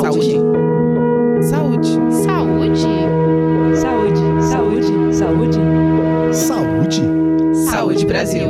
Saúde. 0.00 0.38
Saúde. 1.42 1.88
Saúde. 2.22 2.86
Saúde. 3.74 4.20
Saúde. 4.42 5.12
Saúde. 5.12 5.58
Saúde. 6.32 7.02
Saúde 7.68 8.06
Brasil. 8.06 8.48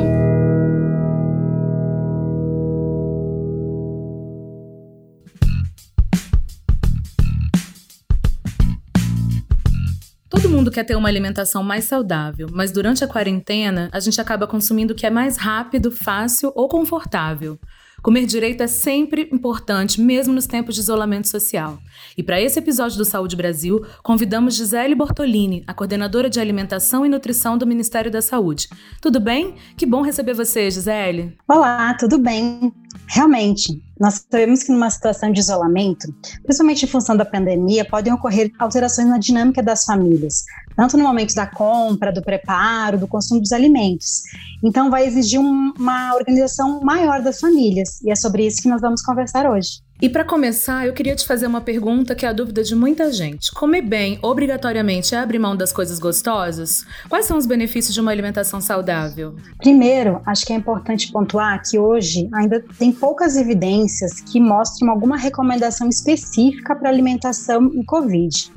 Todo 10.29 10.49
mundo 10.49 10.69
quer 10.69 10.83
ter 10.83 10.95
uma 10.95 11.09
alimentação 11.09 11.63
mais 11.63 11.85
saudável, 11.85 12.47
mas 12.51 12.71
durante 12.71 13.03
a 13.03 13.07
quarentena 13.07 13.89
a 13.91 13.99
gente 13.99 14.21
acaba 14.21 14.45
consumindo 14.45 14.93
o 14.93 14.95
que 14.95 15.07
é 15.07 15.09
mais 15.09 15.35
rápido, 15.37 15.89
fácil 15.91 16.51
ou 16.55 16.69
confortável. 16.69 17.57
Comer 18.01 18.25
direito 18.25 18.63
é 18.63 18.67
sempre 18.67 19.29
importante, 19.31 19.99
mesmo 19.99 20.33
nos 20.33 20.47
tempos 20.47 20.75
de 20.75 20.81
isolamento 20.81 21.27
social. 21.27 21.79
E 22.17 22.23
para 22.23 22.39
esse 22.39 22.57
episódio 22.59 22.97
do 22.97 23.05
Saúde 23.05 23.35
Brasil, 23.35 23.85
convidamos 24.03 24.55
Gisele 24.55 24.95
Bortolini, 24.95 25.63
a 25.67 25.73
coordenadora 25.73 26.29
de 26.29 26.39
alimentação 26.39 27.05
e 27.05 27.09
nutrição 27.09 27.57
do 27.57 27.67
Ministério 27.67 28.09
da 28.09 28.21
Saúde. 28.21 28.69
Tudo 29.01 29.19
bem? 29.19 29.55
Que 29.75 29.85
bom 29.85 30.01
receber 30.01 30.33
você, 30.33 30.71
Gisele. 30.71 31.37
Olá, 31.47 31.93
tudo 31.95 32.17
bem? 32.17 32.73
Realmente, 33.07 33.81
nós 33.99 34.25
sabemos 34.29 34.63
que 34.63 34.71
numa 34.71 34.89
situação 34.89 35.31
de 35.31 35.39
isolamento, 35.39 36.07
principalmente 36.43 36.85
em 36.85 36.87
função 36.87 37.17
da 37.17 37.25
pandemia, 37.25 37.83
podem 37.83 38.13
ocorrer 38.13 38.51
alterações 38.59 39.07
na 39.07 39.17
dinâmica 39.17 39.61
das 39.61 39.83
famílias, 39.83 40.43
tanto 40.75 40.97
no 40.97 41.03
momento 41.03 41.33
da 41.33 41.47
compra, 41.47 42.11
do 42.11 42.21
preparo, 42.21 42.97
do 42.97 43.07
consumo 43.07 43.41
dos 43.41 43.51
alimentos. 43.51 44.21
Então, 44.63 44.89
vai 44.89 45.05
exigir 45.05 45.39
um, 45.39 45.73
uma 45.77 46.13
organização 46.15 46.81
maior 46.81 47.21
das 47.21 47.39
famílias, 47.39 48.01
e 48.01 48.11
é 48.11 48.15
sobre 48.15 48.45
isso 48.45 48.61
que 48.61 48.69
nós 48.69 48.81
vamos 48.81 49.01
conversar 49.01 49.49
hoje. 49.49 49.81
E 50.01 50.07
para 50.07 50.23
começar, 50.23 50.87
eu 50.87 50.93
queria 50.93 51.13
te 51.13 51.27
fazer 51.27 51.45
uma 51.45 51.59
pergunta 51.59 52.15
que 52.15 52.25
é 52.25 52.29
a 52.29 52.33
dúvida 52.33 52.63
de 52.63 52.73
muita 52.73 53.11
gente. 53.11 53.51
Comer 53.51 53.81
bem, 53.81 54.17
obrigatoriamente, 54.21 55.13
é 55.13 55.17
abrir 55.17 55.39
mão 55.39 55.57
das 55.57 55.73
coisas 55.73 55.99
gostosas? 55.99 56.85
Quais 57.09 57.25
são 57.25 57.37
os 57.37 57.45
benefícios 57.45 57.93
de 57.93 57.99
uma 57.99 58.09
alimentação 58.09 58.61
saudável? 58.61 59.35
Primeiro, 59.57 60.21
acho 60.25 60.45
que 60.45 60.53
é 60.53 60.55
importante 60.55 61.11
pontuar 61.11 61.61
que 61.69 61.77
hoje 61.77 62.29
ainda 62.33 62.63
tem 62.77 62.93
poucas 62.93 63.35
evidências 63.35 64.21
que 64.21 64.39
mostrem 64.39 64.89
alguma 64.89 65.17
recomendação 65.17 65.89
específica 65.89 66.77
para 66.77 66.87
alimentação 66.87 67.65
em 67.73 67.83
Covid. 67.83 68.53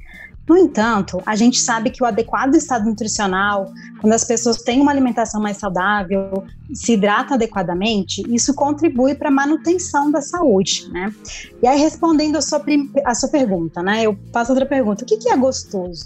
No 0.49 0.57
entanto, 0.57 1.23
a 1.25 1.37
gente 1.37 1.59
sabe 1.61 1.91
que 1.91 2.03
o 2.03 2.07
adequado 2.07 2.55
estado 2.57 2.85
nutricional, 2.85 3.73
quando 4.01 4.13
as 4.13 4.25
pessoas 4.25 4.59
têm 4.59 4.81
uma 4.81 4.91
alimentação 4.91 5.41
mais 5.41 5.57
saudável, 5.57 6.45
se 6.75 6.95
hidratam 6.95 7.35
adequadamente, 7.35 8.23
isso 8.29 8.53
contribui 8.53 9.15
para 9.15 9.29
a 9.29 9.33
manutenção 9.33 10.11
da 10.11 10.21
saúde, 10.21 10.91
né? 10.91 11.15
E 11.63 11.67
aí, 11.67 11.79
respondendo 11.79 12.37
a 12.37 12.43
sua, 12.43 12.63
a 13.05 13.15
sua 13.15 13.29
pergunta, 13.29 13.83
né? 13.83 14.03
Eu 14.03 14.19
passo 14.33 14.51
outra 14.51 14.67
pergunta: 14.67 15.05
o 15.05 15.07
que, 15.07 15.17
que 15.17 15.31
é 15.31 15.37
gostoso? 15.37 16.05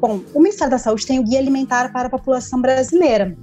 Bom, 0.00 0.20
o 0.34 0.40
Ministério 0.40 0.70
da 0.70 0.78
Saúde 0.78 1.06
tem 1.06 1.18
o 1.18 1.22
Guia 1.22 1.38
Alimentar 1.38 1.92
para 1.92 2.06
a 2.06 2.10
População 2.10 2.60
Brasileira, 2.60 3.36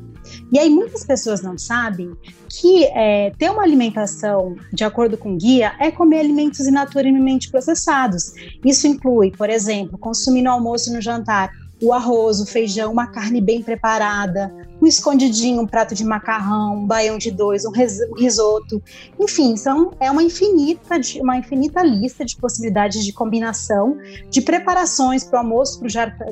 e 0.51 0.59
aí 0.59 0.69
muitas 0.69 1.05
pessoas 1.05 1.41
não 1.41 1.57
sabem 1.57 2.15
que 2.49 2.85
é, 2.85 3.31
ter 3.37 3.49
uma 3.49 3.63
alimentação 3.63 4.55
de 4.71 4.83
acordo 4.83 5.17
com 5.17 5.37
guia 5.37 5.73
é 5.79 5.91
comer 5.91 6.19
alimentos 6.19 6.61
inaturalmente 6.67 7.49
processados. 7.49 8.33
Isso 8.63 8.87
inclui, 8.87 9.31
por 9.31 9.49
exemplo, 9.49 9.97
consumir 9.97 10.41
no 10.41 10.51
almoço 10.51 10.89
e 10.89 10.93
no 10.93 11.01
jantar 11.01 11.51
o 11.83 11.91
arroz, 11.91 12.39
o 12.39 12.45
feijão, 12.45 12.93
uma 12.93 13.07
carne 13.07 13.41
bem 13.41 13.61
preparada, 13.61 14.49
um 14.81 14.87
escondidinho, 14.87 15.61
um 15.61 15.67
prato 15.67 15.93
de 15.93 16.05
macarrão, 16.05 16.77
um 16.77 16.87
baião 16.87 17.17
de 17.17 17.29
dois, 17.29 17.65
um 17.65 17.71
risoto. 18.17 18.81
Enfim, 19.19 19.57
são, 19.57 19.91
é 19.99 20.09
uma 20.09 20.23
infinita, 20.23 20.95
uma 21.19 21.37
infinita 21.37 21.83
lista 21.83 22.23
de 22.23 22.37
possibilidades 22.37 23.03
de 23.03 23.11
combinação 23.11 23.97
de 24.29 24.41
preparações 24.41 25.25
para 25.25 25.37
o 25.37 25.43
almoço, 25.43 25.79
para 25.79 25.87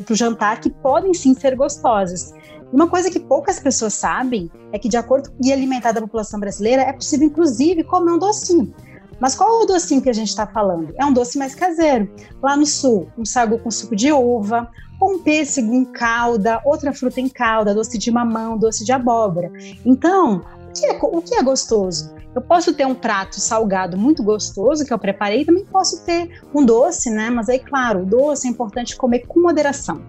o 0.09 0.15
jantar, 0.15 0.61
que 0.61 0.69
podem 0.69 1.13
sim 1.13 1.33
ser 1.33 1.55
gostosas. 1.55 2.33
Uma 2.71 2.87
coisa 2.87 3.11
que 3.11 3.19
poucas 3.19 3.59
pessoas 3.59 3.93
sabem 3.93 4.49
é 4.71 4.79
que, 4.79 4.87
de 4.87 4.95
acordo 4.95 5.29
com 5.29 5.35
o 5.35 5.41
Guia 5.41 5.53
Alimentar 5.53 5.91
da 5.91 5.99
População 5.99 6.39
Brasileira, 6.39 6.83
é 6.83 6.93
possível, 6.93 7.27
inclusive, 7.27 7.83
comer 7.83 8.13
um 8.13 8.17
docinho. 8.17 8.73
Mas 9.19 9.35
qual 9.35 9.61
é 9.61 9.63
o 9.63 9.65
docinho 9.67 10.01
que 10.01 10.09
a 10.09 10.13
gente 10.13 10.29
está 10.29 10.47
falando? 10.47 10.93
É 10.97 11.05
um 11.05 11.13
doce 11.13 11.37
mais 11.37 11.53
caseiro. 11.53 12.09
Lá 12.41 12.55
no 12.55 12.65
sul, 12.65 13.07
um 13.17 13.25
sagu 13.25 13.59
com 13.59 13.69
suco 13.69 13.95
de 13.95 14.11
uva, 14.11 14.67
um 15.09 15.19
pêssego 15.19 15.73
em 15.73 15.85
calda, 15.85 16.61
outra 16.65 16.93
fruta 16.93 17.19
em 17.19 17.29
calda, 17.29 17.73
doce 17.73 17.97
de 17.97 18.11
mamão, 18.11 18.57
doce 18.57 18.83
de 18.85 18.91
abóbora. 18.91 19.51
Então, 19.85 20.41
o 20.69 20.73
que 20.73 20.85
é, 20.85 20.99
o 21.01 21.21
que 21.21 21.35
é 21.35 21.43
gostoso? 21.43 22.13
Eu 22.33 22.41
posso 22.41 22.73
ter 22.73 22.85
um 22.85 22.95
prato 22.95 23.41
salgado 23.41 23.97
muito 23.97 24.23
gostoso 24.23 24.85
que 24.85 24.93
eu 24.93 24.99
preparei, 24.99 25.43
também 25.43 25.65
posso 25.65 26.05
ter 26.05 26.41
um 26.53 26.65
doce, 26.65 27.09
né? 27.09 27.29
Mas 27.29 27.49
aí, 27.49 27.59
claro, 27.59 28.03
o 28.03 28.05
doce 28.05 28.47
é 28.47 28.49
importante 28.49 28.95
comer 28.95 29.27
com 29.27 29.41
moderação. 29.41 30.01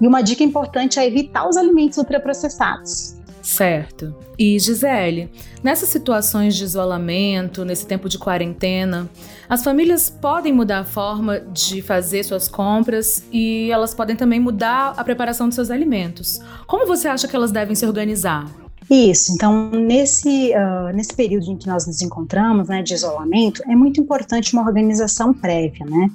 E 0.00 0.06
uma 0.06 0.22
dica 0.22 0.42
importante 0.42 0.98
é 0.98 1.06
evitar 1.06 1.46
os 1.46 1.56
alimentos 1.56 1.98
ultraprocessados. 1.98 3.15
Certo. 3.46 4.12
E 4.36 4.58
Gisele, 4.58 5.30
nessas 5.62 5.88
situações 5.88 6.56
de 6.56 6.64
isolamento, 6.64 7.64
nesse 7.64 7.86
tempo 7.86 8.08
de 8.08 8.18
quarentena, 8.18 9.08
as 9.48 9.62
famílias 9.62 10.10
podem 10.10 10.52
mudar 10.52 10.80
a 10.80 10.84
forma 10.84 11.38
de 11.38 11.80
fazer 11.80 12.24
suas 12.24 12.48
compras 12.48 13.24
e 13.30 13.70
elas 13.70 13.94
podem 13.94 14.16
também 14.16 14.40
mudar 14.40 14.94
a 14.96 15.04
preparação 15.04 15.48
de 15.48 15.54
seus 15.54 15.70
alimentos. 15.70 16.40
Como 16.66 16.88
você 16.88 17.06
acha 17.06 17.28
que 17.28 17.36
elas 17.36 17.52
devem 17.52 17.76
se 17.76 17.86
organizar? 17.86 18.50
Isso, 18.90 19.32
então 19.32 19.70
nesse, 19.70 20.50
uh, 20.50 20.92
nesse 20.92 21.14
período 21.14 21.48
em 21.48 21.56
que 21.56 21.68
nós 21.68 21.86
nos 21.86 22.02
encontramos, 22.02 22.68
né, 22.68 22.82
de 22.82 22.94
isolamento, 22.94 23.62
é 23.68 23.76
muito 23.76 24.00
importante 24.00 24.54
uma 24.54 24.66
organização 24.66 25.32
prévia, 25.32 25.86
né? 25.86 26.10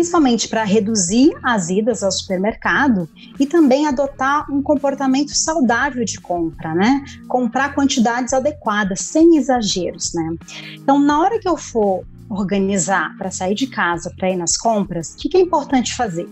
Principalmente 0.00 0.48
para 0.48 0.64
reduzir 0.64 1.30
as 1.42 1.68
idas 1.68 2.02
ao 2.02 2.10
supermercado 2.10 3.06
e 3.38 3.44
também 3.44 3.86
adotar 3.86 4.50
um 4.50 4.62
comportamento 4.62 5.36
saudável 5.36 6.02
de 6.06 6.18
compra, 6.18 6.74
né? 6.74 7.04
Comprar 7.28 7.74
quantidades 7.74 8.32
adequadas, 8.32 9.00
sem 9.00 9.36
exageros, 9.36 10.14
né? 10.14 10.36
Então, 10.72 10.98
na 10.98 11.20
hora 11.20 11.38
que 11.38 11.46
eu 11.46 11.54
for 11.54 12.02
organizar 12.30 13.14
para 13.18 13.30
sair 13.30 13.54
de 13.54 13.66
casa, 13.66 14.10
para 14.16 14.30
ir 14.30 14.36
nas 14.36 14.56
compras, 14.56 15.12
o 15.12 15.16
que, 15.18 15.28
que 15.28 15.36
é 15.36 15.40
importante 15.40 15.94
fazer? 15.94 16.26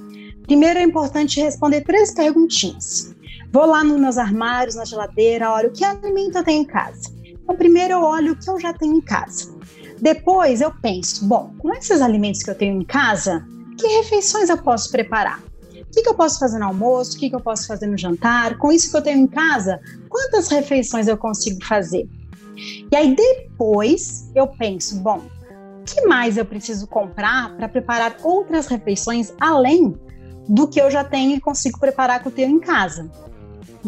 Primeiro 0.44 0.78
é 0.78 0.82
importante 0.82 1.38
responder 1.38 1.82
três 1.82 2.14
perguntinhas. 2.14 3.14
Vou 3.52 3.66
lá 3.66 3.84
nos 3.84 4.00
meus 4.00 4.16
armários, 4.16 4.76
na 4.76 4.86
geladeira, 4.86 5.52
olho 5.52 5.68
o 5.68 5.72
que 5.72 5.84
alimento 5.84 6.38
eu 6.38 6.44
tenho 6.44 6.62
em 6.62 6.66
casa. 6.66 7.12
Então, 7.22 7.54
primeiro 7.54 7.92
eu 7.92 8.00
olho 8.00 8.32
o 8.32 8.36
que 8.36 8.48
eu 8.48 8.58
já 8.58 8.72
tenho 8.72 8.96
em 8.96 9.02
casa. 9.02 9.58
Depois 10.00 10.62
eu 10.62 10.72
penso, 10.80 11.26
bom, 11.26 11.52
com 11.58 11.74
esses 11.74 12.00
alimentos 12.00 12.42
que 12.42 12.50
eu 12.50 12.54
tenho 12.54 12.80
em 12.80 12.84
casa, 12.84 13.46
que 13.78 13.86
refeições 13.86 14.50
eu 14.50 14.58
posso 14.58 14.90
preparar? 14.90 15.40
O 15.40 15.90
que, 15.90 16.02
que 16.02 16.08
eu 16.08 16.14
posso 16.14 16.38
fazer 16.38 16.58
no 16.58 16.66
almoço? 16.66 17.16
O 17.16 17.20
que, 17.20 17.30
que 17.30 17.36
eu 17.36 17.40
posso 17.40 17.66
fazer 17.66 17.86
no 17.86 17.96
jantar? 17.96 18.58
Com 18.58 18.70
isso 18.70 18.90
que 18.90 18.96
eu 18.96 19.02
tenho 19.02 19.20
em 19.20 19.26
casa, 19.26 19.80
quantas 20.08 20.48
refeições 20.48 21.08
eu 21.08 21.16
consigo 21.16 21.64
fazer? 21.64 22.06
E 22.90 22.96
aí 22.96 23.14
depois 23.14 24.30
eu 24.34 24.46
penso, 24.48 24.96
bom, 24.96 25.22
o 25.80 25.84
que 25.84 26.02
mais 26.06 26.36
eu 26.36 26.44
preciso 26.44 26.86
comprar 26.86 27.56
para 27.56 27.68
preparar 27.68 28.16
outras 28.22 28.66
refeições 28.66 29.32
além 29.40 29.96
do 30.48 30.66
que 30.66 30.80
eu 30.80 30.90
já 30.90 31.04
tenho 31.04 31.36
e 31.36 31.40
consigo 31.40 31.78
preparar 31.78 32.20
que 32.20 32.28
eu 32.28 32.32
tenho 32.32 32.50
em 32.50 32.60
casa? 32.60 33.08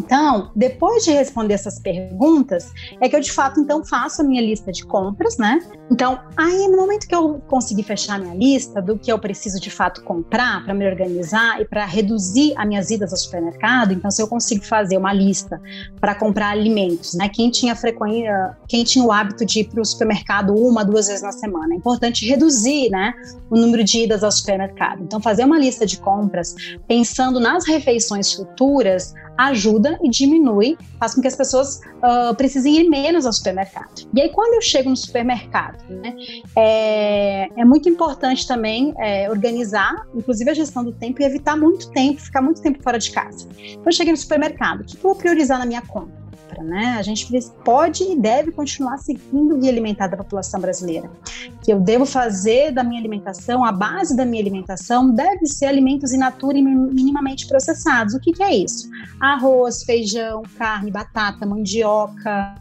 Então, 0.00 0.50
depois 0.56 1.04
de 1.04 1.10
responder 1.10 1.54
essas 1.54 1.78
perguntas, 1.78 2.72
é 3.00 3.08
que 3.08 3.14
eu 3.14 3.20
de 3.20 3.30
fato 3.30 3.60
então 3.60 3.84
faço 3.84 4.22
a 4.22 4.24
minha 4.24 4.40
lista 4.40 4.72
de 4.72 4.84
compras, 4.84 5.36
né? 5.36 5.58
Então, 5.90 6.18
aí 6.36 6.68
no 6.68 6.78
momento 6.78 7.06
que 7.06 7.14
eu 7.14 7.40
conseguir 7.48 7.82
fechar 7.82 8.14
a 8.14 8.18
minha 8.18 8.34
lista 8.34 8.80
do 8.80 8.98
que 8.98 9.12
eu 9.12 9.18
preciso 9.18 9.60
de 9.60 9.70
fato 9.70 10.02
comprar 10.02 10.64
para 10.64 10.72
me 10.72 10.86
organizar 10.86 11.60
e 11.60 11.66
para 11.66 11.84
reduzir 11.84 12.54
as 12.56 12.66
minhas 12.66 12.90
idas 12.90 13.12
ao 13.12 13.18
supermercado, 13.18 13.92
então 13.92 14.10
se 14.10 14.22
eu 14.22 14.28
consigo 14.28 14.64
fazer 14.64 14.96
uma 14.96 15.12
lista 15.12 15.60
para 16.00 16.14
comprar 16.14 16.50
alimentos, 16.50 17.14
né? 17.14 17.28
Quem 17.28 17.50
tinha 17.50 17.76
frequência, 17.76 18.56
quem 18.66 18.84
tinha 18.84 19.04
o 19.04 19.12
hábito 19.12 19.44
de 19.44 19.60
ir 19.60 19.64
para 19.64 19.82
o 19.82 19.84
supermercado 19.84 20.54
uma, 20.54 20.82
duas 20.84 21.08
vezes 21.08 21.22
na 21.22 21.32
semana, 21.32 21.74
é 21.74 21.76
importante 21.76 22.26
reduzir, 22.26 22.88
né, 22.90 23.12
o 23.50 23.56
número 23.56 23.84
de 23.84 24.04
idas 24.04 24.24
ao 24.24 24.32
supermercado. 24.32 25.02
Então, 25.02 25.20
fazer 25.20 25.44
uma 25.44 25.58
lista 25.58 25.84
de 25.84 25.98
compras 25.98 26.54
pensando 26.88 27.38
nas 27.38 27.66
refeições 27.66 28.32
futuras 28.32 29.12
ajuda 29.36 29.89
e 30.02 30.08
diminui, 30.08 30.76
faz 30.98 31.14
com 31.14 31.20
que 31.20 31.28
as 31.28 31.36
pessoas 31.36 31.80
uh, 31.96 32.34
precisem 32.36 32.80
ir 32.80 32.88
menos 32.88 33.26
ao 33.26 33.32
supermercado. 33.32 34.08
E 34.14 34.20
aí, 34.20 34.28
quando 34.30 34.54
eu 34.54 34.62
chego 34.62 34.90
no 34.90 34.96
supermercado, 34.96 35.82
né, 35.88 36.14
é, 36.56 37.48
é 37.60 37.64
muito 37.64 37.88
importante 37.88 38.46
também 38.46 38.94
é, 38.98 39.30
organizar, 39.30 40.06
inclusive 40.14 40.50
a 40.50 40.54
gestão 40.54 40.84
do 40.84 40.92
tempo, 40.92 41.22
e 41.22 41.24
evitar 41.24 41.56
muito 41.56 41.90
tempo, 41.90 42.20
ficar 42.20 42.42
muito 42.42 42.60
tempo 42.60 42.82
fora 42.82 42.98
de 42.98 43.10
casa. 43.10 43.48
Então, 43.58 43.84
eu 43.86 43.92
cheguei 43.92 44.12
no 44.12 44.18
supermercado, 44.18 44.80
o 44.80 44.84
que 44.84 44.96
eu 44.96 45.00
vou 45.00 45.14
priorizar 45.14 45.58
na 45.58 45.66
minha 45.66 45.82
compra? 45.82 46.19
Né? 46.62 46.96
A 46.98 47.02
gente 47.02 47.26
pode 47.64 48.04
e 48.04 48.16
deve 48.16 48.52
continuar 48.52 48.98
seguindo 48.98 49.56
guia 49.58 49.70
alimentar 49.70 50.06
da 50.06 50.16
população 50.16 50.60
brasileira. 50.60 51.10
Que 51.62 51.72
eu 51.72 51.80
devo 51.80 52.04
fazer 52.04 52.72
da 52.72 52.84
minha 52.84 53.00
alimentação, 53.00 53.64
a 53.64 53.72
base 53.72 54.16
da 54.16 54.24
minha 54.24 54.42
alimentação 54.42 55.12
deve 55.12 55.46
ser 55.46 55.66
alimentos 55.66 56.12
in 56.12 56.18
natura 56.18 56.58
e 56.58 56.62
minimamente 56.62 57.46
processados. 57.46 58.14
O 58.14 58.20
que, 58.20 58.32
que 58.32 58.42
é 58.42 58.54
isso? 58.54 58.88
Arroz, 59.20 59.82
feijão, 59.84 60.42
carne, 60.56 60.90
batata, 60.90 61.46
mandioca, 61.46 62.54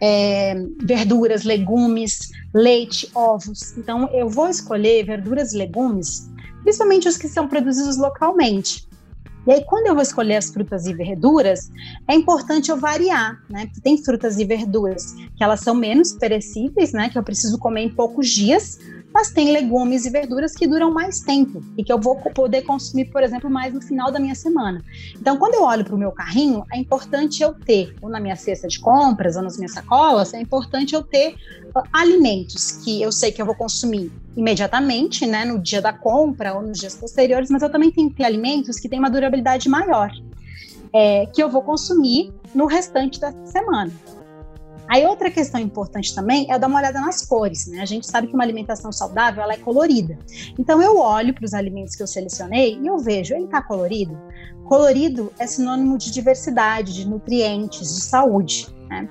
é, 0.00 0.54
verduras, 0.82 1.44
legumes, 1.44 2.30
leite, 2.54 3.10
ovos. 3.14 3.76
Então, 3.76 4.08
eu 4.12 4.28
vou 4.28 4.48
escolher 4.48 5.04
verduras 5.04 5.52
e 5.52 5.58
legumes, 5.58 6.30
principalmente 6.62 7.08
os 7.08 7.16
que 7.16 7.28
são 7.28 7.48
produzidos 7.48 7.96
localmente. 7.96 8.91
E 9.46 9.52
aí, 9.52 9.64
quando 9.64 9.88
eu 9.88 9.94
vou 9.94 10.02
escolher 10.02 10.36
as 10.36 10.50
frutas 10.50 10.86
e 10.86 10.94
verduras, 10.94 11.70
é 12.08 12.14
importante 12.14 12.70
eu 12.70 12.76
variar, 12.76 13.42
né? 13.50 13.66
Porque 13.66 13.80
tem 13.80 14.02
frutas 14.02 14.38
e 14.38 14.44
verduras 14.44 15.14
que 15.36 15.42
elas 15.42 15.60
são 15.60 15.74
menos 15.74 16.12
perecíveis, 16.12 16.92
né? 16.92 17.08
Que 17.08 17.18
eu 17.18 17.24
preciso 17.24 17.58
comer 17.58 17.82
em 17.82 17.88
poucos 17.88 18.28
dias, 18.28 18.78
mas 19.12 19.30
tem 19.30 19.50
legumes 19.50 20.06
e 20.06 20.10
verduras 20.10 20.52
que 20.52 20.66
duram 20.66 20.92
mais 20.92 21.20
tempo 21.20 21.60
e 21.76 21.82
que 21.82 21.92
eu 21.92 22.00
vou 22.00 22.16
poder 22.16 22.62
consumir, 22.62 23.06
por 23.06 23.22
exemplo, 23.22 23.50
mais 23.50 23.74
no 23.74 23.82
final 23.82 24.12
da 24.12 24.20
minha 24.20 24.34
semana. 24.34 24.82
Então, 25.20 25.36
quando 25.36 25.54
eu 25.54 25.64
olho 25.64 25.84
para 25.84 25.94
o 25.94 25.98
meu 25.98 26.12
carrinho, 26.12 26.64
é 26.72 26.78
importante 26.78 27.42
eu 27.42 27.52
ter, 27.52 27.96
ou 28.00 28.08
na 28.08 28.20
minha 28.20 28.36
cesta 28.36 28.68
de 28.68 28.78
compras, 28.78 29.36
ou 29.36 29.42
nas 29.42 29.56
minhas 29.56 29.72
sacolas, 29.72 30.32
é 30.32 30.40
importante 30.40 30.94
eu 30.94 31.02
ter 31.02 31.34
uh, 31.76 31.82
alimentos 31.92 32.72
que 32.84 33.02
eu 33.02 33.10
sei 33.10 33.32
que 33.32 33.42
eu 33.42 33.46
vou 33.46 33.56
consumir 33.56 34.10
imediatamente, 34.36 35.26
né, 35.26 35.44
no 35.44 35.58
dia 35.58 35.80
da 35.80 35.92
compra 35.92 36.54
ou 36.54 36.62
nos 36.62 36.78
dias 36.78 36.94
posteriores, 36.94 37.50
mas 37.50 37.62
eu 37.62 37.70
também 37.70 37.90
tenho 37.90 38.10
que 38.10 38.16
ter 38.16 38.24
alimentos 38.24 38.78
que 38.78 38.88
têm 38.88 38.98
uma 38.98 39.10
durabilidade 39.10 39.68
maior, 39.68 40.10
é, 40.92 41.26
que 41.26 41.42
eu 41.42 41.50
vou 41.50 41.62
consumir 41.62 42.32
no 42.54 42.66
restante 42.66 43.20
da 43.20 43.32
semana. 43.46 43.92
Aí 44.92 45.06
outra 45.06 45.30
questão 45.30 45.58
importante 45.58 46.14
também 46.14 46.46
é 46.52 46.58
dar 46.58 46.66
uma 46.66 46.78
olhada 46.78 47.00
nas 47.00 47.24
cores, 47.24 47.66
né? 47.66 47.80
A 47.80 47.86
gente 47.86 48.06
sabe 48.06 48.26
que 48.26 48.34
uma 48.34 48.44
alimentação 48.44 48.92
saudável 48.92 49.42
ela 49.42 49.54
é 49.54 49.56
colorida. 49.56 50.18
Então 50.58 50.82
eu 50.82 50.98
olho 50.98 51.32
para 51.32 51.46
os 51.46 51.54
alimentos 51.54 51.96
que 51.96 52.02
eu 52.02 52.06
selecionei 52.06 52.78
e 52.78 52.86
eu 52.86 52.98
vejo, 52.98 53.32
ele 53.32 53.46
está 53.46 53.62
colorido? 53.62 54.20
Colorido 54.66 55.32
é 55.38 55.46
sinônimo 55.46 55.96
de 55.96 56.12
diversidade, 56.12 56.92
de 56.92 57.08
nutrientes, 57.08 57.88
de 57.94 58.02
saúde. 58.02 58.68
Né? 58.90 59.08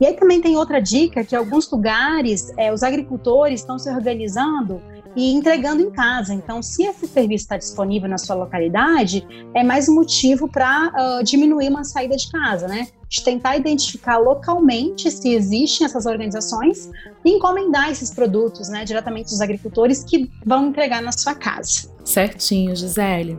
E 0.00 0.06
aí 0.06 0.14
também 0.14 0.40
tem 0.40 0.56
outra 0.56 0.80
dica 0.80 1.22
que 1.22 1.36
alguns 1.36 1.70
lugares 1.70 2.52
é, 2.56 2.72
os 2.72 2.82
agricultores 2.82 3.60
estão 3.60 3.78
se 3.78 3.88
organizando 3.88 4.82
e 5.14 5.32
entregando 5.32 5.80
em 5.80 5.92
casa. 5.92 6.34
Então, 6.34 6.60
se 6.60 6.82
esse 6.82 7.06
serviço 7.06 7.44
está 7.44 7.56
disponível 7.56 8.08
na 8.08 8.18
sua 8.18 8.34
localidade, 8.34 9.24
é 9.54 9.62
mais 9.62 9.88
motivo 9.88 10.48
para 10.48 10.88
uh, 10.88 11.24
diminuir 11.24 11.68
uma 11.68 11.84
saída 11.84 12.16
de 12.16 12.28
casa, 12.30 12.66
né? 12.66 12.88
De 13.10 13.24
tentar 13.24 13.56
identificar 13.56 14.18
localmente 14.18 15.10
se 15.10 15.34
existem 15.34 15.84
essas 15.84 16.06
organizações 16.06 16.88
e 17.24 17.30
encomendar 17.30 17.90
esses 17.90 18.14
produtos, 18.14 18.68
né, 18.68 18.84
diretamente 18.84 19.30
dos 19.30 19.40
agricultores 19.40 20.04
que 20.04 20.30
vão 20.46 20.68
entregar 20.68 21.02
na 21.02 21.10
sua 21.10 21.34
casa. 21.34 21.92
Certinho, 22.04 22.74
Gisele. 22.76 23.36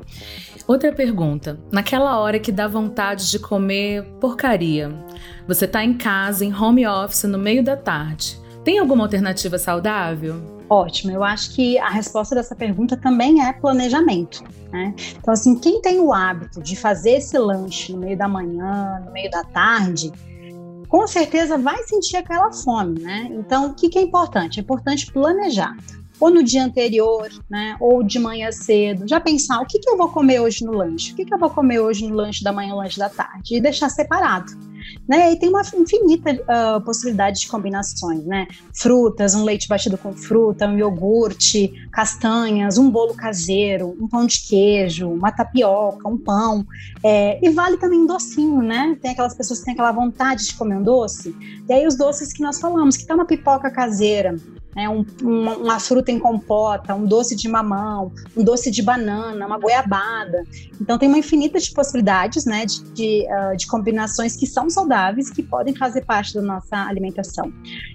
Outra 0.68 0.92
pergunta. 0.92 1.58
Naquela 1.72 2.20
hora 2.20 2.38
que 2.38 2.52
dá 2.52 2.68
vontade 2.68 3.32
de 3.32 3.40
comer 3.40 4.04
porcaria, 4.20 4.94
você 5.48 5.64
está 5.64 5.82
em 5.84 5.94
casa, 5.94 6.44
em 6.44 6.54
home 6.54 6.86
office, 6.86 7.24
no 7.24 7.38
meio 7.38 7.64
da 7.64 7.78
tarde. 7.78 8.41
Tem 8.64 8.78
alguma 8.78 9.04
alternativa 9.04 9.58
saudável? 9.58 10.62
Ótimo, 10.70 11.12
eu 11.12 11.24
acho 11.24 11.54
que 11.56 11.78
a 11.80 11.90
resposta 11.90 12.36
dessa 12.36 12.56
pergunta 12.56 12.96
também 12.96 13.44
é 13.46 13.52
planejamento. 13.52 14.44
Né? 14.72 14.94
Então, 15.18 15.34
assim, 15.34 15.60
quem 15.60 15.82
tem 15.82 16.00
o 16.00 16.14
hábito 16.14 16.62
de 16.62 16.76
fazer 16.76 17.18
esse 17.18 17.38
lanche 17.38 17.92
no 17.92 18.00
meio 18.00 18.18
da 18.18 18.28
manhã, 18.28 19.02
no 19.04 19.12
meio 19.12 19.30
da 19.30 19.44
tarde, 19.44 20.12
com 20.88 21.08
certeza 21.08 21.58
vai 21.58 21.84
sentir 21.84 22.18
aquela 22.18 22.52
fome, 22.52 23.00
né? 23.00 23.30
Então, 23.32 23.68
o 23.68 23.74
que, 23.74 23.90
que 23.90 23.98
é 23.98 24.02
importante? 24.02 24.60
É 24.60 24.64
importante 24.64 25.12
planejar 25.12 25.76
ou 26.22 26.30
no 26.30 26.44
dia 26.44 26.64
anterior, 26.64 27.28
né, 27.50 27.76
ou 27.80 28.04
de 28.04 28.20
manhã 28.20 28.52
cedo, 28.52 29.08
já 29.08 29.20
pensar 29.20 29.60
o 29.60 29.66
que, 29.66 29.80
que 29.80 29.90
eu 29.90 29.98
vou 29.98 30.08
comer 30.10 30.40
hoje 30.40 30.64
no 30.64 30.72
lanche, 30.72 31.12
o 31.12 31.16
que, 31.16 31.26
que 31.26 31.34
eu 31.34 31.40
vou 31.40 31.50
comer 31.50 31.80
hoje 31.80 32.08
no 32.08 32.16
lanche 32.16 32.44
da 32.44 32.54
manhã, 32.54 32.76
lanche 32.76 33.00
da 33.00 33.10
tarde, 33.10 33.56
e 33.56 33.60
deixar 33.60 33.90
separado. 33.90 34.52
Né? 35.08 35.34
E 35.34 35.40
tem 35.40 35.50
uma 35.50 35.62
infinita 35.62 36.32
uh, 36.32 36.82
possibilidade 36.82 37.42
de 37.42 37.48
combinações, 37.48 38.24
né? 38.26 38.48
Frutas, 38.74 39.36
um 39.36 39.44
leite 39.44 39.68
batido 39.68 39.98
com 39.98 40.14
fruta, 40.14 40.68
um 40.68 40.78
iogurte, 40.78 41.74
castanhas, 41.92 42.78
um 42.78 42.90
bolo 42.90 43.14
caseiro, 43.14 43.96
um 44.00 44.08
pão 44.08 44.26
de 44.26 44.42
queijo, 44.48 45.10
uma 45.10 45.32
tapioca, 45.32 46.08
um 46.08 46.18
pão. 46.18 46.66
É, 47.04 47.40
e 47.46 47.50
vale 47.50 47.78
também 47.78 48.00
um 48.00 48.06
docinho, 48.06 48.62
né? 48.62 48.98
Tem 49.02 49.12
aquelas 49.12 49.36
pessoas 49.36 49.60
que 49.60 49.66
têm 49.66 49.74
aquela 49.74 49.92
vontade 49.92 50.46
de 50.46 50.56
comer 50.56 50.76
um 50.76 50.84
doce. 50.84 51.36
E 51.68 51.74
aí 51.74 51.88
os 51.88 51.96
doces 51.96 52.34
que 52.34 52.42
nós 52.42 52.60
falamos, 52.60 52.98
que 52.98 53.06
tem 53.06 53.16
uma 53.16 53.26
pipoca 53.26 53.70
caseira, 53.70 54.36
né, 54.76 54.88
um, 54.88 55.06
uma, 55.22 55.58
uma, 55.58 55.80
fruta 55.80 56.12
em 56.12 56.20
compota, 56.20 56.96
um 56.96 57.06
doce 57.06 57.36
de 57.36 57.48
mamão, 57.48 58.12
um 58.36 58.44
doce 58.44 58.72
de 58.72 58.82
banana, 58.82 59.46
uma 59.46 59.58
goiabada. 59.58 60.46
Então 60.80 60.98
tem 60.98 61.10
uma 61.10 61.18
infinita 61.18 61.60
de 61.60 61.72
possibilidades, 61.72 62.46
né, 62.46 62.66
de, 62.66 62.84
de, 62.94 63.28
uh, 63.28 63.58
de, 63.58 63.68
combinações 63.68 64.36
que 64.36 64.48
são 64.48 64.70
saudáveis, 64.70 65.30
que 65.30 65.44
podem 65.44 65.76
fazer 65.76 66.06
parte 66.06 66.34
da 66.34 66.42
nossa 66.42 66.78
alimentação. 66.78 67.52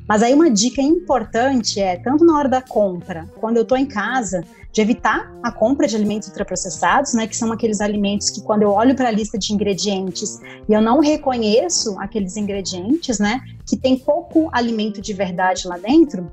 Mas 0.09 0.23
aí 0.23 0.35
uma 0.35 0.51
dica 0.51 0.83
importante 0.83 1.81
é, 1.81 1.97
tanto 1.97 2.25
na 2.25 2.39
hora 2.39 2.49
da 2.49 2.61
compra, 2.61 3.27
quando 3.41 3.57
eu 3.57 3.63
estou 3.63 3.79
em 3.79 3.87
casa, 3.87 4.45
de 4.77 4.83
evitar 4.83 5.33
a 5.43 5.51
compra 5.51 5.89
de 5.89 5.97
alimentos 5.97 6.29
ultraprocessados, 6.29 7.15
né, 7.15 7.27
que 7.27 7.35
são 7.35 7.51
aqueles 7.51 7.81
alimentos 7.81 8.29
que 8.29 8.43
quando 8.43 8.61
eu 8.61 8.73
olho 8.73 8.95
para 8.95 9.09
a 9.09 9.11
lista 9.11 9.39
de 9.39 9.55
ingredientes 9.55 10.39
e 10.69 10.73
eu 10.75 10.83
não 10.83 11.01
reconheço 11.01 11.99
aqueles 11.99 12.37
ingredientes, 12.37 13.19
né, 13.19 13.41
que 13.65 13.75
tem 13.75 13.99
pouco 13.99 14.51
alimento 14.53 15.01
de 15.01 15.15
verdade 15.15 15.67
lá 15.67 15.79
dentro, 15.79 16.31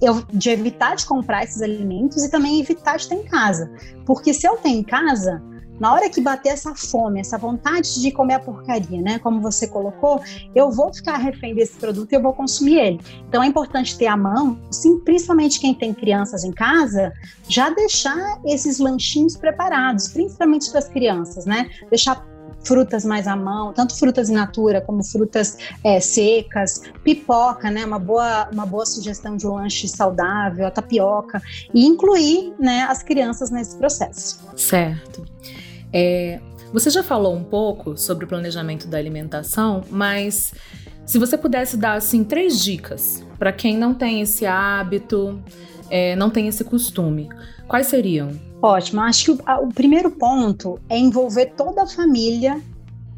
eu, 0.00 0.22
de 0.32 0.50
evitar 0.50 0.96
de 0.96 1.06
comprar 1.06 1.44
esses 1.44 1.60
alimentos 1.60 2.24
e 2.24 2.30
também 2.30 2.60
evitar 2.60 2.96
de 2.96 3.08
ter 3.08 3.16
em 3.16 3.24
casa. 3.24 3.70
Porque 4.06 4.32
se 4.32 4.46
eu 4.46 4.56
tenho 4.56 4.80
em 4.80 4.82
casa, 4.82 5.42
na 5.82 5.92
hora 5.92 6.08
que 6.08 6.20
bater 6.20 6.50
essa 6.50 6.74
fome, 6.74 7.18
essa 7.18 7.36
vontade 7.36 8.00
de 8.00 8.12
comer 8.12 8.34
a 8.34 8.38
porcaria, 8.38 9.02
né, 9.02 9.18
como 9.18 9.40
você 9.40 9.66
colocou, 9.66 10.20
eu 10.54 10.70
vou 10.70 10.94
ficar 10.94 11.16
refém 11.16 11.54
desse 11.54 11.74
produto 11.76 12.12
e 12.12 12.14
eu 12.14 12.22
vou 12.22 12.32
consumir 12.32 12.78
ele. 12.78 13.00
Então 13.28 13.42
é 13.42 13.46
importante 13.46 13.98
ter 13.98 14.06
a 14.06 14.16
mão, 14.16 14.60
sim, 14.70 15.00
principalmente 15.00 15.58
quem 15.58 15.74
tem 15.74 15.92
crianças 15.92 16.44
em 16.44 16.52
casa, 16.52 17.12
já 17.48 17.70
deixar 17.70 18.40
esses 18.46 18.78
lanchinhos 18.78 19.36
preparados, 19.36 20.08
principalmente 20.08 20.70
para 20.70 20.78
as 20.78 20.88
crianças, 20.88 21.46
né? 21.46 21.68
Deixar 21.90 22.24
frutas 22.64 23.04
mais 23.04 23.26
à 23.26 23.36
mão, 23.36 23.72
tanto 23.72 23.96
frutas 23.96 24.30
in 24.30 24.34
natura 24.34 24.80
como 24.80 25.02
frutas 25.04 25.58
é, 25.84 26.00
secas, 26.00 26.82
pipoca, 27.02 27.70
né, 27.70 27.84
uma 27.84 27.98
boa, 27.98 28.48
uma 28.52 28.66
boa 28.66 28.86
sugestão 28.86 29.36
de 29.36 29.46
um 29.46 29.54
lanche 29.54 29.88
saudável, 29.88 30.66
a 30.66 30.70
tapioca, 30.70 31.42
e 31.74 31.84
incluir 31.84 32.54
né, 32.58 32.82
as 32.82 33.02
crianças 33.02 33.50
nesse 33.50 33.76
processo. 33.76 34.40
Certo. 34.56 35.24
É, 35.92 36.40
você 36.72 36.88
já 36.88 37.02
falou 37.02 37.34
um 37.34 37.44
pouco 37.44 37.96
sobre 37.98 38.24
o 38.24 38.28
planejamento 38.28 38.86
da 38.86 38.96
alimentação, 38.96 39.82
mas 39.90 40.54
se 41.04 41.18
você 41.18 41.36
pudesse 41.36 41.76
dar 41.76 41.94
assim 41.94 42.24
três 42.24 42.62
dicas 42.62 43.22
para 43.38 43.52
quem 43.52 43.76
não 43.76 43.92
tem 43.92 44.20
esse 44.22 44.46
hábito, 44.46 45.42
é, 45.90 46.16
não 46.16 46.30
tem 46.30 46.48
esse 46.48 46.64
costume, 46.64 47.28
quais 47.68 47.86
seriam? 47.86 48.30
Ótimo. 48.60 49.00
Acho 49.00 49.24
que 49.24 49.30
o, 49.32 49.64
o 49.64 49.68
primeiro 49.74 50.10
ponto 50.10 50.78
é 50.88 50.98
envolver 50.98 51.46
toda 51.56 51.82
a 51.82 51.86
família 51.86 52.60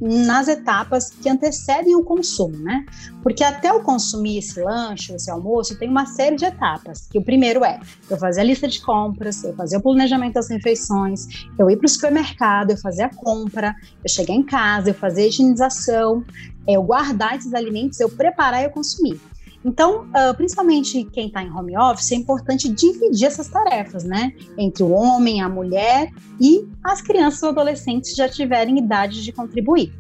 nas 0.01 0.49
etapas 0.49 1.11
que 1.11 1.29
antecedem 1.29 1.95
o 1.95 2.03
consumo, 2.03 2.57
né? 2.59 2.85
Porque 3.23 3.43
até 3.43 3.71
eu 3.71 3.81
consumir 3.81 4.39
esse 4.39 4.61
lanche, 4.61 5.15
esse 5.15 5.31
almoço, 5.31 5.79
tem 5.79 5.89
uma 5.89 6.05
série 6.07 6.37
de 6.37 6.45
etapas. 6.45 7.07
Que 7.11 7.19
o 7.19 7.23
primeiro 7.23 7.65
é 7.65 7.81
eu 8.11 8.17
fazer 8.17 8.41
a 8.41 8.45
lista 8.45 8.69
de 8.69 8.81
compras, 8.83 9.43
eu 9.45 9.55
fazer 9.55 9.77
o 9.77 9.81
planejamento 9.81 10.35
das 10.35 10.51
refeições, 10.51 11.47
eu 11.59 11.71
ir 11.71 11.77
para 11.77 11.87
o 11.87 11.89
supermercado, 11.89 12.73
eu 12.73 12.77
fazer 12.77 13.05
a 13.05 13.09
compra, 13.09 13.75
eu 14.03 14.11
chegar 14.11 14.35
em 14.35 14.43
casa, 14.43 14.91
eu 14.91 14.95
fazer 14.95 15.23
a 15.23 15.27
higienização, 15.27 16.25
eu 16.67 16.83
guardar 16.83 17.37
esses 17.37 17.55
alimentos, 17.55 18.01
eu 18.01 18.09
preparar 18.09 18.63
e 18.63 18.65
eu 18.65 18.71
consumir. 18.71 19.21
Então, 19.65 20.03
uh, 20.03 20.35
principalmente 20.37 21.05
quem 21.05 21.29
está 21.29 21.43
em 21.43 21.51
home 21.51 21.77
office, 21.77 22.13
é 22.13 22.17
importante 22.17 22.69
dividir 22.69 23.27
essas 23.27 23.49
tarefas, 23.49 24.05
né? 24.05 24.33
Entre 24.59 24.83
o 24.83 24.91
homem, 24.91 25.41
a 25.41 25.49
mulher 25.49 26.11
e 26.39 26.69
as 26.83 27.01
crianças 27.01 27.43
ou 27.43 27.49
adolescentes 27.49 28.15
já 28.15 28.29
tiverem 28.29 28.79
idade 28.79 29.25
de 29.25 29.33
contribuir. 29.33 29.93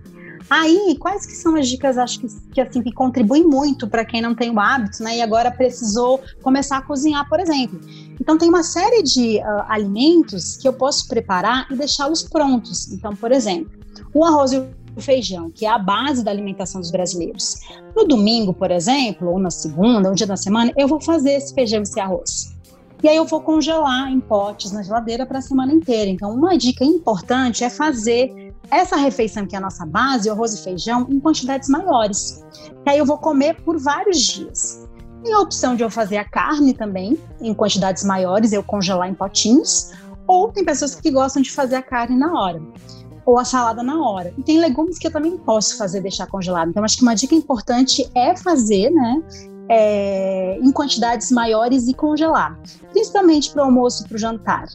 Aí, 0.50 0.96
quais 1.00 1.24
que 1.24 1.32
são 1.32 1.56
as 1.56 1.66
dicas, 1.66 1.96
acho 1.96 2.20
que, 2.20 2.26
que 2.52 2.60
assim, 2.60 2.82
que 2.82 2.92
contribuem 2.92 3.44
muito 3.44 3.88
para 3.88 4.04
quem 4.04 4.20
não 4.20 4.34
tem 4.34 4.50
o 4.50 4.60
hábito, 4.60 5.02
né? 5.02 5.16
E 5.16 5.22
agora 5.22 5.50
precisou 5.50 6.20
começar 6.42 6.76
a 6.76 6.82
cozinhar, 6.82 7.26
por 7.28 7.40
exemplo. 7.40 7.80
Então, 8.20 8.36
tem 8.36 8.50
uma 8.50 8.62
série 8.62 9.02
de 9.02 9.38
uh, 9.38 9.64
alimentos 9.68 10.58
que 10.58 10.68
eu 10.68 10.74
posso 10.74 11.08
preparar 11.08 11.66
e 11.70 11.74
deixá-los 11.74 12.22
prontos. 12.22 12.92
Então, 12.92 13.16
por 13.16 13.32
exemplo, 13.32 13.72
o 14.12 14.22
arroz 14.22 14.52
e 14.52 14.58
o 14.58 14.68
feijão, 15.00 15.50
que 15.50 15.66
é 15.66 15.68
a 15.68 15.78
base 15.78 16.24
da 16.24 16.30
alimentação 16.30 16.80
dos 16.80 16.90
brasileiros. 16.90 17.56
No 17.96 18.04
domingo, 18.04 18.52
por 18.52 18.70
exemplo, 18.70 19.30
ou 19.30 19.38
na 19.38 19.50
segunda, 19.50 20.10
um 20.10 20.14
dia 20.14 20.26
da 20.26 20.36
semana, 20.36 20.72
eu 20.76 20.88
vou 20.88 21.00
fazer 21.00 21.32
esse 21.32 21.54
feijão 21.54 21.80
e 21.80 21.82
esse 21.82 21.98
arroz. 22.00 22.54
E 23.02 23.08
aí 23.08 23.16
eu 23.16 23.26
vou 23.26 23.40
congelar 23.42 24.10
em 24.10 24.18
potes 24.18 24.72
na 24.72 24.82
geladeira 24.82 25.26
para 25.26 25.38
a 25.38 25.42
semana 25.42 25.72
inteira. 25.72 26.10
Então, 26.10 26.32
uma 26.32 26.56
dica 26.56 26.84
importante 26.84 27.62
é 27.62 27.68
fazer 27.68 28.54
essa 28.70 28.96
refeição 28.96 29.46
que 29.46 29.54
é 29.54 29.58
a 29.58 29.60
nossa 29.60 29.84
base, 29.84 30.28
o 30.28 30.32
arroz 30.32 30.54
e 30.54 30.64
feijão, 30.64 31.06
em 31.10 31.20
quantidades 31.20 31.68
maiores. 31.68 32.42
Que 32.82 32.90
aí 32.90 32.98
eu 32.98 33.04
vou 33.04 33.18
comer 33.18 33.60
por 33.62 33.78
vários 33.78 34.22
dias. 34.22 34.88
Tem 35.22 35.34
a 35.34 35.40
opção 35.40 35.76
de 35.76 35.82
eu 35.82 35.90
fazer 35.90 36.16
a 36.16 36.24
carne 36.24 36.72
também, 36.72 37.18
em 37.42 37.52
quantidades 37.52 38.04
maiores, 38.04 38.52
eu 38.52 38.62
congelar 38.62 39.08
em 39.08 39.14
potinhos. 39.14 39.90
Ou 40.26 40.50
tem 40.50 40.64
pessoas 40.64 40.94
que 40.94 41.10
gostam 41.10 41.42
de 41.42 41.50
fazer 41.50 41.76
a 41.76 41.82
carne 41.82 42.16
na 42.16 42.32
hora 42.32 42.62
ou 43.24 43.38
a 43.38 43.44
salada 43.44 43.82
na 43.82 44.00
hora. 44.06 44.32
E 44.36 44.42
tem 44.42 44.58
legumes 44.58 44.98
que 44.98 45.06
eu 45.06 45.12
também 45.12 45.36
posso 45.38 45.76
fazer 45.76 46.00
deixar 46.00 46.26
congelado. 46.26 46.70
Então, 46.70 46.84
acho 46.84 46.96
que 46.96 47.02
uma 47.02 47.14
dica 47.14 47.34
importante 47.34 48.08
é 48.14 48.36
fazer, 48.36 48.90
né? 48.90 49.22
É, 49.68 50.58
em 50.60 50.70
quantidades 50.70 51.30
maiores 51.30 51.88
e 51.88 51.94
congelar, 51.94 52.58
principalmente 52.92 53.50
para 53.50 53.62
o 53.62 53.64
almoço 53.64 54.04
e 54.04 54.08
para 54.08 54.16
o 54.16 54.18
jantar. 54.18 54.66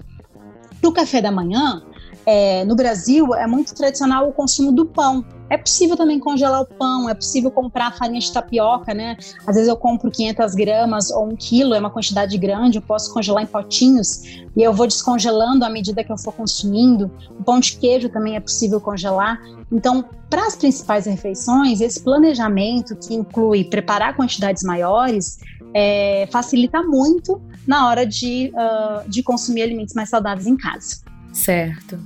Para 0.81 0.89
o 0.89 0.91
café 0.91 1.21
da 1.21 1.31
manhã, 1.31 1.83
é, 2.25 2.65
no 2.65 2.75
Brasil 2.75 3.35
é 3.35 3.45
muito 3.45 3.75
tradicional 3.75 4.29
o 4.29 4.33
consumo 4.33 4.71
do 4.71 4.85
pão. 4.85 5.23
É 5.49 5.57
possível 5.57 5.97
também 5.97 6.19
congelar 6.19 6.61
o 6.61 6.65
pão, 6.65 7.09
é 7.09 7.13
possível 7.13 7.49
comprar 7.49 7.91
farinha 7.95 8.19
de 8.19 8.31
tapioca, 8.31 8.93
né? 8.93 9.17
Às 9.47 9.55
vezes 9.55 9.67
eu 9.67 9.75
compro 9.75 10.11
500 10.11 10.53
gramas 10.55 11.09
ou 11.09 11.27
um 11.27 11.35
quilo, 11.35 11.73
é 11.73 11.79
uma 11.79 11.89
quantidade 11.89 12.37
grande, 12.37 12.77
eu 12.77 12.81
posso 12.81 13.13
congelar 13.13 13.43
em 13.43 13.47
potinhos 13.47 14.23
e 14.55 14.61
eu 14.61 14.73
vou 14.73 14.85
descongelando 14.85 15.65
à 15.65 15.69
medida 15.69 16.03
que 16.03 16.11
eu 16.11 16.17
for 16.17 16.33
consumindo. 16.33 17.11
O 17.39 17.43
pão 17.43 17.59
de 17.59 17.77
queijo 17.77 18.09
também 18.09 18.35
é 18.35 18.39
possível 18.39 18.79
congelar. 18.79 19.41
Então, 19.71 20.05
para 20.29 20.45
as 20.45 20.55
principais 20.55 21.05
refeições, 21.05 21.81
esse 21.81 22.01
planejamento 22.01 22.95
que 22.95 23.13
inclui 23.13 23.63
preparar 23.63 24.15
quantidades 24.15 24.63
maiores 24.63 25.39
é, 25.73 26.27
facilita 26.31 26.81
muito 26.83 27.41
na 27.67 27.87
hora 27.87 28.05
de, 28.05 28.51
uh, 28.55 29.07
de 29.09 29.21
consumir 29.21 29.63
alimentos 29.63 29.93
mais 29.93 30.09
saudáveis 30.09 30.47
em 30.47 30.57
casa. 30.57 31.01
Certo. 31.31 31.99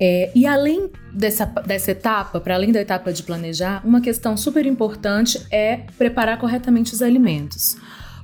É, 0.00 0.30
e 0.34 0.46
além 0.46 0.90
dessa, 1.12 1.46
dessa 1.46 1.92
etapa, 1.92 2.40
para 2.40 2.54
além 2.54 2.72
da 2.72 2.80
etapa 2.80 3.12
de 3.12 3.22
planejar, 3.22 3.80
uma 3.84 4.00
questão 4.00 4.36
super 4.36 4.66
importante 4.66 5.40
é 5.50 5.82
preparar 5.96 6.38
corretamente 6.38 6.92
os 6.92 7.00
alimentos. 7.00 7.76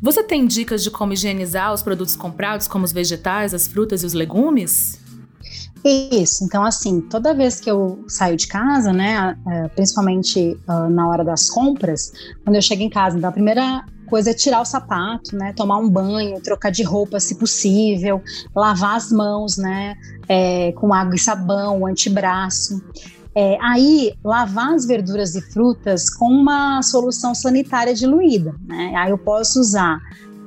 Você 0.03 0.23
tem 0.23 0.47
dicas 0.47 0.83
de 0.83 0.91
como 0.91 1.12
higienizar 1.12 1.73
os 1.73 1.83
produtos 1.83 2.17
comprados, 2.17 2.67
como 2.67 2.85
os 2.85 2.93
vegetais, 2.93 3.53
as 3.53 3.69
frutas 3.69 4.03
e 4.03 4.07
os 4.07 4.15
legumes? 4.15 4.99
Isso, 5.85 6.45
então 6.45 6.65
assim, 6.65 7.00
toda 7.00 7.33
vez 7.33 7.61
que 7.61 7.71
eu 7.71 8.05
saio 8.07 8.37
de 8.37 8.47
casa, 8.47 8.93
né, 8.93 9.37
principalmente 9.75 10.59
uh, 10.69 10.91
na 10.91 11.09
hora 11.09 11.25
das 11.25 11.49
compras, 11.49 12.12
quando 12.45 12.57
eu 12.57 12.62
chego 12.62 12.83
em 12.83 12.91
casa, 12.91 13.17
então 13.17 13.31
a 13.31 13.33
primeira 13.33 13.85
coisa 14.11 14.31
é 14.31 14.35
tirar 14.35 14.61
o 14.61 14.64
sapato, 14.64 15.37
né? 15.37 15.52
Tomar 15.55 15.79
um 15.79 15.88
banho, 15.88 16.40
trocar 16.43 16.71
de 16.71 16.83
roupa 16.83 17.21
se 17.21 17.37
possível, 17.37 18.21
lavar 18.55 18.97
as 18.97 19.11
mãos, 19.11 19.57
né? 19.57 19.95
É, 20.29 20.73
com 20.73 20.93
água 20.93 21.14
e 21.14 21.19
sabão, 21.19 21.87
antebraço. 21.87 22.83
É, 23.35 23.57
aí, 23.62 24.12
lavar 24.25 24.75
as 24.75 24.85
verduras 24.85 25.37
e 25.37 25.40
frutas 25.40 26.11
com 26.11 26.26
uma 26.26 26.83
solução 26.83 27.33
sanitária 27.33 27.95
diluída, 27.95 28.55
né? 28.67 28.93
Aí 28.97 29.11
eu 29.11 29.19
posso 29.19 29.61
usar 29.61 30.00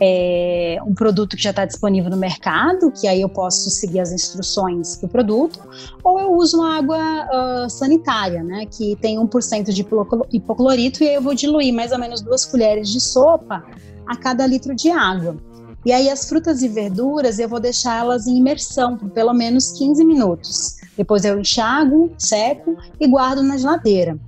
é, 0.06 0.78
um 0.86 0.94
produto 0.94 1.38
que 1.38 1.44
já 1.44 1.52
está 1.52 1.64
disponível 1.64 2.12
no 2.12 2.18
mercado, 2.18 2.92
que 2.92 3.08
aí 3.08 3.22
eu 3.22 3.30
posso 3.30 3.70
seguir 3.70 4.02
as 4.02 4.12
instruções 4.12 4.98
do 4.98 5.08
produto, 5.08 5.62
ou 6.04 6.20
eu 6.20 6.34
uso 6.34 6.58
uma 6.58 6.78
água 6.78 6.98
uh, 6.98 7.70
sanitária, 7.70 8.44
né, 8.44 8.66
que 8.66 8.98
tem 8.98 9.18
1% 9.18 9.72
de 9.72 9.86
hipoclorito, 10.34 11.02
e 11.02 11.08
aí 11.08 11.16
eu 11.16 11.22
vou 11.22 11.34
diluir 11.34 11.74
mais 11.74 11.94
ou 11.94 11.98
menos 11.98 12.20
duas 12.20 12.46
colheres 12.46 12.90
de 12.90 13.00
sopa 13.00 13.64
a 14.06 14.18
cada 14.18 14.46
litro 14.46 14.76
de 14.76 14.92
água. 14.92 15.38
E 15.86 15.94
aí 15.94 16.10
as 16.10 16.28
frutas 16.28 16.62
e 16.62 16.68
verduras 16.68 17.40
eu 17.40 17.48
vou 17.48 17.60
deixá-las 17.62 18.28
em 18.28 18.38
imersão 18.38 18.98
por 18.98 19.10
pelo 19.10 19.34
menos 19.34 19.72
15 19.72 20.04
minutos. 20.04 20.76
Depois 20.98 21.24
eu 21.24 21.40
enxago, 21.40 22.12
seco 22.18 22.76
e 23.00 23.08
guardo 23.08 23.42
na 23.42 23.58
geladeira. 23.58 24.20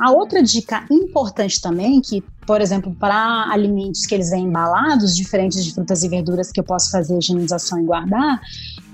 A 0.00 0.10
outra 0.10 0.42
dica 0.42 0.86
importante 0.90 1.60
também, 1.60 2.00
que, 2.00 2.22
por 2.48 2.62
exemplo, 2.62 2.96
para 2.98 3.52
alimentos 3.52 4.06
que 4.06 4.14
eles 4.14 4.30
vêm 4.30 4.44
embalados, 4.44 5.14
diferentes 5.14 5.62
de 5.62 5.74
frutas 5.74 6.02
e 6.02 6.08
verduras 6.08 6.50
que 6.50 6.58
eu 6.58 6.64
posso 6.64 6.90
fazer 6.90 7.18
higienização 7.18 7.78
e 7.78 7.84
guardar, 7.84 8.40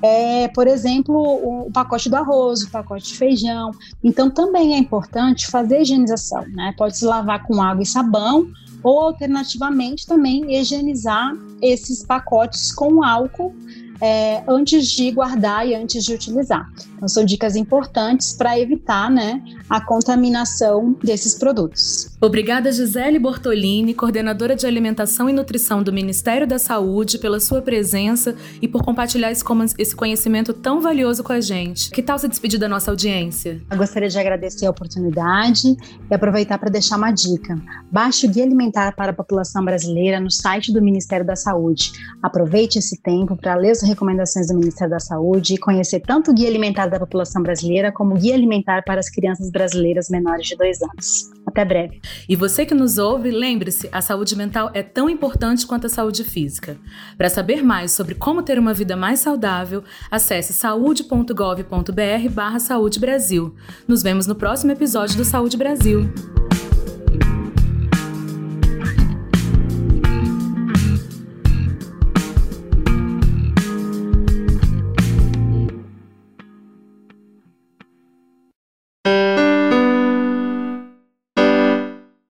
é, 0.03 0.49
por 0.49 0.67
exemplo, 0.67 1.15
o 1.15 1.71
pacote 1.73 2.11
do 2.11 2.17
arroz, 2.17 2.65
o 2.65 2.71
pacote 2.73 3.13
de 3.13 3.17
feijão. 3.17 3.71
Então, 4.03 4.29
também 4.29 4.75
é 4.75 4.79
importante 4.79 5.47
fazer 5.47 5.83
higienização, 5.83 6.45
né? 6.49 6.75
Pode 6.77 6.99
se 6.99 7.05
lavar 7.05 7.45
com 7.45 7.63
água 7.63 7.85
e 7.85 7.87
sabão, 7.87 8.49
ou 8.83 9.03
alternativamente 9.03 10.05
também 10.05 10.53
higienizar 10.53 11.33
esses 11.63 12.05
pacotes 12.05 12.75
com 12.75 13.05
álcool 13.05 13.55
é, 14.01 14.43
antes 14.49 14.91
de 14.91 15.11
guardar 15.11 15.67
e 15.67 15.75
antes 15.75 16.05
de 16.05 16.15
utilizar. 16.15 16.69
Então, 16.97 17.09
são 17.09 17.25
dicas 17.25 17.57
importantes 17.57 18.33
para 18.33 18.59
evitar 18.59 19.11
né, 19.11 19.43
a 19.69 19.81
contaminação 19.81 20.97
desses 21.03 21.35
produtos. 21.35 22.11
Obrigada, 22.21 22.73
Gisele 22.73 23.19
Bortolini, 23.19 23.95
coordenadora 23.95 24.57
de 24.57 24.67
alimentação 24.67 25.29
e 25.29 25.33
nutrição 25.33 25.83
do 25.83 25.93
Ministério 25.93 26.47
da 26.47 26.59
Saúde, 26.59 27.19
pela 27.19 27.39
sua 27.41 27.61
presença 27.61 28.35
e 28.61 28.67
por 28.67 28.83
compartilhar 28.83 29.31
esse 29.31 29.95
conhecimento 29.95 30.53
tão 30.53 30.81
valioso 30.81 31.23
com 31.23 31.33
a 31.33 31.41
gente. 31.41 31.91
Que 31.91 32.03
tal 32.03 32.19
se 32.19 32.29
despedir 32.29 32.59
da 32.59 32.69
nossa 32.69 32.91
audiência? 32.91 33.61
Eu 33.71 33.77
gostaria 33.77 34.09
de 34.09 34.19
agradecer 34.19 34.67
a 34.67 34.71
oportunidade 34.71 35.77
e 36.11 36.15
aproveitar 36.15 36.59
para 36.59 36.71
deixar 36.71 36.97
uma 36.97 37.11
dica. 37.11 37.61
Baixe 37.91 38.27
o 38.27 38.31
Guia 38.31 38.45
Alimentar 38.45 38.95
para 38.97 39.11
a 39.13 39.15
População 39.15 39.65
Brasileira 39.65 40.21
no 40.21 40.31
site 40.31 40.73
do 40.73 40.81
Ministério 40.81 41.27
da 41.27 41.37
Saúde. 41.37 41.93
Aproveite 42.23 42.79
esse 42.79 43.01
tempo 43.01 43.37
para 43.37 43.55
ler 43.55 43.73
as 43.73 43.83
recomendações 43.87 44.49
do 44.49 44.55
Ministério 44.55 44.91
da 44.91 45.01
Saúde 45.01 45.55
e 45.55 45.59
conhecer 45.59 46.01
tanto 46.01 46.31
o 46.31 46.35
Guia 46.35 46.49
Alimentar 46.49 46.87
da 46.87 46.99
População 46.99 47.43
Brasileira 47.43 47.93
como 47.93 48.15
o 48.15 48.19
Guia 48.19 48.35
Alimentar 48.35 48.83
para 48.85 49.01
as 49.01 49.09
Crianças 49.09 49.51
Brasileiras 49.51 50.09
menores 50.09 50.47
de 50.47 50.57
dois 50.57 50.81
anos. 50.83 51.31
Até 51.47 51.65
breve. 51.65 52.01
E 52.29 52.35
você 52.35 52.65
que 52.65 52.75
nos 52.75 52.99
ouve, 52.99 53.31
lembre-se, 53.31 53.89
a 53.93 54.01
saúde 54.01 54.35
mental 54.35 54.71
é 54.75 54.83
tão 54.83 55.09
importante 55.09 55.67
quanto 55.67 55.87
a 55.87 55.91
saúde 55.91 56.25
física. 56.25 56.77
Para 57.17 57.29
saber 57.29 57.63
mais 57.63 57.93
sobre 57.93 58.15
como 58.15 58.43
ter 58.43 58.59
uma 58.59 58.75
vida 58.75 58.97
mais 58.97 59.21
saudável, 59.21 59.85
acesse 60.11 60.53
saúde.gov.br 60.53 62.31
barra 62.31 62.59
Saúde 62.59 62.99
Brasil. 62.99 63.55
Nos 63.87 64.03
vemos 64.03 64.27
no 64.27 64.35
próximo 64.35 64.73
episódio 64.73 65.17
do 65.17 65.25
Saúde 65.25 65.57
Brasil. 65.57 66.09